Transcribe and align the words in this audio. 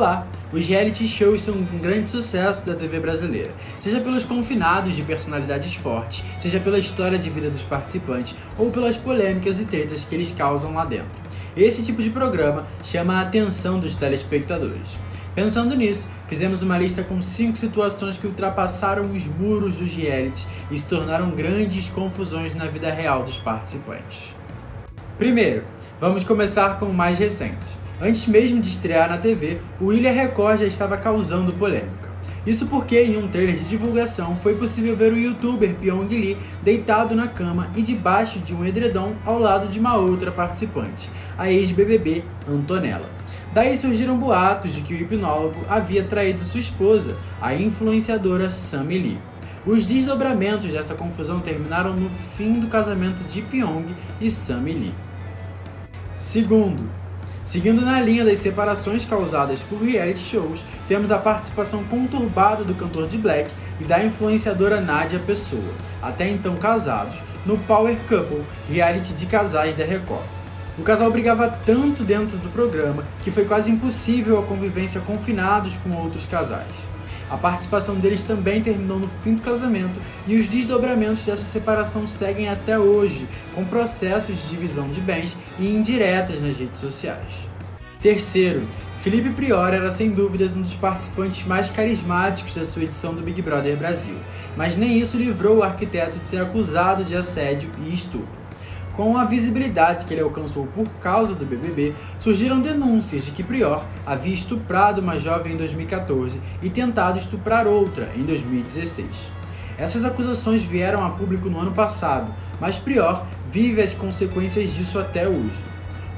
Olá! 0.00 0.26
Os 0.50 0.66
reality 0.66 1.06
shows 1.06 1.42
são 1.42 1.56
um 1.56 1.78
grande 1.78 2.08
sucesso 2.08 2.64
da 2.64 2.74
TV 2.74 2.98
brasileira, 2.98 3.50
seja 3.80 4.00
pelos 4.00 4.24
confinados 4.24 4.96
de 4.96 5.02
personalidades 5.02 5.74
fortes, 5.74 6.24
seja 6.40 6.58
pela 6.58 6.78
história 6.78 7.18
de 7.18 7.28
vida 7.28 7.50
dos 7.50 7.60
participantes 7.60 8.34
ou 8.56 8.70
pelas 8.70 8.96
polêmicas 8.96 9.60
e 9.60 9.66
tretas 9.66 10.02
que 10.02 10.14
eles 10.14 10.32
causam 10.32 10.72
lá 10.72 10.86
dentro. 10.86 11.20
Esse 11.54 11.84
tipo 11.84 12.02
de 12.02 12.08
programa 12.08 12.66
chama 12.82 13.18
a 13.18 13.20
atenção 13.20 13.78
dos 13.78 13.94
telespectadores. 13.94 14.96
Pensando 15.34 15.76
nisso, 15.76 16.08
fizemos 16.28 16.62
uma 16.62 16.78
lista 16.78 17.02
com 17.02 17.20
cinco 17.20 17.58
situações 17.58 18.16
que 18.16 18.26
ultrapassaram 18.26 19.02
os 19.02 19.26
muros 19.26 19.74
dos 19.74 19.92
reality 19.92 20.46
e 20.70 20.78
se 20.78 20.88
tornaram 20.88 21.30
grandes 21.32 21.88
confusões 21.88 22.54
na 22.54 22.64
vida 22.64 22.90
real 22.90 23.22
dos 23.22 23.36
participantes. 23.36 24.34
Primeiro, 25.18 25.62
vamos 26.00 26.24
começar 26.24 26.78
com 26.78 26.86
o 26.86 26.94
mais 26.94 27.18
recente. 27.18 27.79
Antes 28.02 28.26
mesmo 28.26 28.62
de 28.62 28.70
estrear 28.70 29.10
na 29.10 29.18
TV, 29.18 29.58
o 29.78 29.92
Ilha 29.92 30.10
Record 30.10 30.60
já 30.60 30.66
estava 30.66 30.96
causando 30.96 31.52
polêmica. 31.52 32.08
Isso 32.46 32.64
porque 32.66 32.98
em 32.98 33.18
um 33.18 33.28
trailer 33.28 33.56
de 33.56 33.68
divulgação 33.68 34.36
foi 34.36 34.54
possível 34.54 34.96
ver 34.96 35.12
o 35.12 35.18
youtuber 35.18 35.74
Pyong 35.74 36.08
Lee 36.08 36.38
deitado 36.62 37.14
na 37.14 37.28
cama 37.28 37.68
e 37.76 37.82
debaixo 37.82 38.38
de 38.38 38.54
um 38.54 38.64
edredom 38.64 39.12
ao 39.26 39.38
lado 39.38 39.68
de 39.68 39.78
uma 39.78 39.96
outra 39.96 40.32
participante, 40.32 41.10
a 41.36 41.50
ex-BBB 41.50 42.24
Antonella. 42.48 43.10
Daí 43.52 43.76
surgiram 43.76 44.16
boatos 44.16 44.72
de 44.72 44.80
que 44.80 44.94
o 44.94 44.96
hipnólogo 44.96 45.60
havia 45.68 46.02
traído 46.02 46.40
sua 46.40 46.60
esposa, 46.60 47.16
a 47.38 47.54
influenciadora 47.54 48.48
Sammy 48.48 48.98
Lee. 48.98 49.18
Os 49.66 49.86
desdobramentos 49.86 50.72
dessa 50.72 50.94
confusão 50.94 51.40
terminaram 51.40 51.94
no 51.94 52.08
fim 52.08 52.60
do 52.60 52.68
casamento 52.68 53.22
de 53.24 53.42
Pyong 53.42 53.94
e 54.18 54.30
Sammy 54.30 54.72
Lee. 54.72 54.94
Segundo, 56.14 56.99
Seguindo 57.44 57.80
na 57.80 58.00
linha 58.00 58.24
das 58.24 58.38
separações 58.38 59.04
causadas 59.04 59.60
por 59.60 59.82
reality 59.82 60.20
shows, 60.20 60.62
temos 60.86 61.10
a 61.10 61.18
participação 61.18 61.82
conturbada 61.84 62.62
do 62.62 62.74
cantor 62.74 63.08
de 63.08 63.16
Black 63.16 63.50
e 63.80 63.84
da 63.84 64.04
influenciadora 64.04 64.80
Nádia 64.80 65.18
Pessoa, 65.18 65.72
até 66.02 66.28
então 66.28 66.54
casados, 66.56 67.16
no 67.44 67.58
Power 67.58 67.96
Couple, 68.08 68.44
reality 68.68 69.14
de 69.14 69.26
casais 69.26 69.74
da 69.74 69.84
Record. 69.84 70.24
O 70.78 70.82
casal 70.82 71.10
brigava 71.10 71.58
tanto 71.66 72.04
dentro 72.04 72.36
do 72.38 72.48
programa 72.50 73.04
que 73.24 73.30
foi 73.30 73.44
quase 73.44 73.70
impossível 73.70 74.38
a 74.38 74.42
convivência 74.42 75.00
confinados 75.00 75.76
com 75.76 75.94
outros 75.96 76.26
casais. 76.26 76.72
A 77.30 77.36
participação 77.36 77.94
deles 77.94 78.24
também 78.24 78.60
terminou 78.60 78.98
no 78.98 79.08
fim 79.22 79.34
do 79.34 79.42
casamento 79.42 80.00
e 80.26 80.36
os 80.36 80.48
desdobramentos 80.48 81.22
dessa 81.22 81.44
separação 81.44 82.04
seguem 82.06 82.48
até 82.48 82.76
hoje, 82.76 83.28
com 83.54 83.64
processos 83.64 84.42
de 84.42 84.48
divisão 84.48 84.88
de 84.88 85.00
bens 85.00 85.36
e 85.56 85.68
indiretas 85.68 86.42
nas 86.42 86.58
redes 86.58 86.80
sociais. 86.80 87.48
Terceiro, 88.02 88.66
Felipe 88.98 89.30
Prior 89.30 89.72
era 89.72 89.92
sem 89.92 90.10
dúvidas 90.10 90.56
um 90.56 90.62
dos 90.62 90.74
participantes 90.74 91.46
mais 91.46 91.70
carismáticos 91.70 92.54
da 92.54 92.64
sua 92.64 92.82
edição 92.82 93.14
do 93.14 93.22
Big 93.22 93.40
Brother 93.40 93.76
Brasil, 93.76 94.16
mas 94.56 94.76
nem 94.76 94.98
isso 94.98 95.16
livrou 95.16 95.58
o 95.58 95.62
arquiteto 95.62 96.18
de 96.18 96.26
ser 96.26 96.40
acusado 96.42 97.04
de 97.04 97.14
assédio 97.14 97.70
e 97.86 97.94
estupro. 97.94 98.39
Com 99.00 99.16
a 99.16 99.24
visibilidade 99.24 100.04
que 100.04 100.12
ele 100.12 100.20
alcançou 100.20 100.66
por 100.66 100.86
causa 101.00 101.34
do 101.34 101.46
BBB, 101.46 101.94
surgiram 102.18 102.60
denúncias 102.60 103.24
de 103.24 103.30
que 103.30 103.42
Prior 103.42 103.82
havia 104.04 104.34
estuprado 104.34 105.00
uma 105.00 105.18
jovem 105.18 105.54
em 105.54 105.56
2014 105.56 106.38
e 106.62 106.68
tentado 106.68 107.16
estuprar 107.16 107.66
outra 107.66 108.10
em 108.14 108.24
2016. 108.24 109.08
Essas 109.78 110.04
acusações 110.04 110.62
vieram 110.62 111.02
a 111.02 111.08
público 111.08 111.48
no 111.48 111.60
ano 111.60 111.72
passado, 111.72 112.30
mas 112.60 112.78
Prior 112.78 113.24
vive 113.50 113.80
as 113.80 113.94
consequências 113.94 114.70
disso 114.74 114.98
até 114.98 115.26
hoje. 115.26 115.64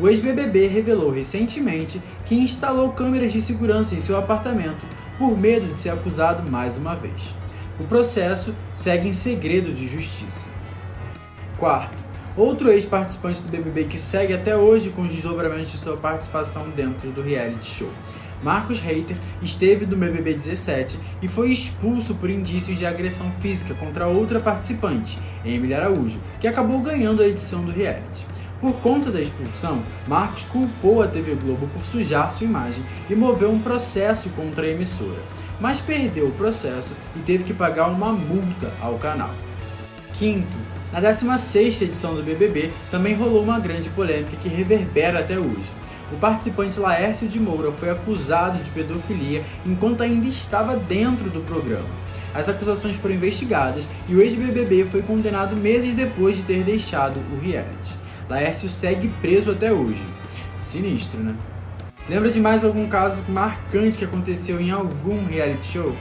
O 0.00 0.08
ex-BBB 0.08 0.66
revelou 0.66 1.10
recentemente 1.10 2.00
que 2.24 2.34
instalou 2.34 2.92
câmeras 2.92 3.30
de 3.30 3.42
segurança 3.42 3.94
em 3.94 4.00
seu 4.00 4.16
apartamento 4.16 4.86
por 5.18 5.36
medo 5.36 5.66
de 5.66 5.78
ser 5.78 5.90
acusado 5.90 6.50
mais 6.50 6.78
uma 6.78 6.96
vez. 6.96 7.20
O 7.78 7.84
processo 7.84 8.54
segue 8.72 9.06
em 9.06 9.12
segredo 9.12 9.70
de 9.70 9.86
justiça. 9.86 10.46
Quarto, 11.58 12.09
Outro 12.40 12.70
ex-participante 12.70 13.42
do 13.42 13.50
BBB 13.50 13.84
que 13.84 13.98
segue 13.98 14.32
até 14.32 14.56
hoje 14.56 14.88
com 14.88 15.02
os 15.02 15.12
desdobramentos 15.12 15.72
de 15.72 15.76
sua 15.76 15.98
participação 15.98 16.70
dentro 16.70 17.10
do 17.10 17.20
reality 17.20 17.66
show. 17.66 17.90
Marcos 18.42 18.80
Reiter 18.80 19.14
esteve 19.42 19.84
no 19.84 19.94
BBB 19.94 20.32
17 20.32 20.98
e 21.20 21.28
foi 21.28 21.52
expulso 21.52 22.14
por 22.14 22.30
indícios 22.30 22.78
de 22.78 22.86
agressão 22.86 23.30
física 23.42 23.74
contra 23.74 24.06
outra 24.06 24.40
participante, 24.40 25.18
Emily 25.44 25.74
Araújo, 25.74 26.18
que 26.40 26.48
acabou 26.48 26.80
ganhando 26.80 27.20
a 27.20 27.28
edição 27.28 27.62
do 27.62 27.72
reality. 27.72 28.24
Por 28.58 28.72
conta 28.76 29.10
da 29.10 29.20
expulsão, 29.20 29.82
Marcos 30.08 30.44
culpou 30.44 31.02
a 31.02 31.08
TV 31.08 31.34
Globo 31.34 31.68
por 31.74 31.84
sujar 31.84 32.32
sua 32.32 32.46
imagem 32.46 32.82
e 33.10 33.14
moveu 33.14 33.50
um 33.50 33.60
processo 33.60 34.30
contra 34.30 34.64
a 34.64 34.70
emissora, 34.70 35.20
mas 35.60 35.78
perdeu 35.78 36.28
o 36.28 36.32
processo 36.32 36.94
e 37.14 37.18
teve 37.18 37.44
que 37.44 37.52
pagar 37.52 37.88
uma 37.88 38.14
multa 38.14 38.72
ao 38.80 38.94
canal. 38.94 39.28
Na 40.92 41.00
16ª 41.00 41.80
edição 41.80 42.14
do 42.14 42.22
BBB, 42.22 42.70
também 42.90 43.14
rolou 43.14 43.42
uma 43.42 43.58
grande 43.58 43.88
polêmica 43.88 44.36
que 44.36 44.50
reverbera 44.50 45.20
até 45.20 45.38
hoje. 45.38 45.72
O 46.12 46.16
participante 46.16 46.78
Laércio 46.78 47.26
de 47.26 47.40
Moura 47.40 47.72
foi 47.72 47.88
acusado 47.88 48.62
de 48.62 48.68
pedofilia 48.68 49.42
enquanto 49.64 50.02
ainda 50.02 50.28
estava 50.28 50.76
dentro 50.76 51.30
do 51.30 51.40
programa. 51.40 51.88
As 52.34 52.50
acusações 52.50 52.96
foram 52.96 53.14
investigadas 53.14 53.88
e 54.10 54.14
o 54.14 54.20
ex-BBB 54.20 54.88
foi 54.90 55.00
condenado 55.00 55.56
meses 55.56 55.94
depois 55.94 56.36
de 56.36 56.42
ter 56.42 56.64
deixado 56.64 57.16
o 57.32 57.40
reality. 57.40 57.94
Laércio 58.28 58.68
segue 58.68 59.08
preso 59.22 59.52
até 59.52 59.72
hoje. 59.72 60.04
Sinistro, 60.54 61.18
né? 61.18 61.34
Lembra 62.10 62.30
de 62.30 62.40
mais 62.40 62.62
algum 62.62 62.86
caso 62.86 63.22
marcante 63.26 63.96
que 63.96 64.04
aconteceu 64.04 64.60
em 64.60 64.70
algum 64.70 65.24
reality 65.24 65.72
show? 65.72 65.96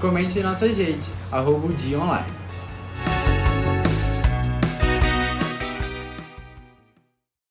Comente 0.00 0.38
em 0.38 0.42
nossas 0.42 0.78
redes, 0.78 1.12
arroba 1.30 1.66
o 1.66 1.72
dia 1.74 2.00
online. 2.00 2.47